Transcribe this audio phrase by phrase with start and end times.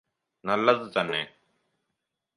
[0.45, 1.21] നല്ലത് തന്നെ